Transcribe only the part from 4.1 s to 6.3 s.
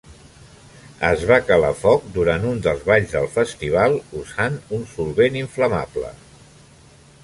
usant un solvent inflamable.